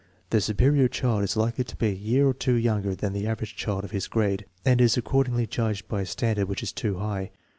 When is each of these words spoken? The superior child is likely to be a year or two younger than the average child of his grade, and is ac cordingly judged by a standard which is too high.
The 0.31 0.41
superior 0.41 0.87
child 0.87 1.23
is 1.23 1.37
likely 1.37 1.63
to 1.63 1.75
be 1.75 1.89
a 1.89 1.91
year 1.91 2.27
or 2.27 2.33
two 2.33 2.55
younger 2.55 2.95
than 2.95 3.13
the 3.13 3.27
average 3.27 3.55
child 3.55 3.83
of 3.83 3.91
his 3.91 4.07
grade, 4.07 4.47
and 4.65 4.81
is 4.81 4.95
ac 4.97 5.01
cordingly 5.03 5.47
judged 5.47 5.87
by 5.87 6.01
a 6.01 6.05
standard 6.07 6.47
which 6.49 6.63
is 6.63 6.73
too 6.73 6.97
high. 6.97 7.29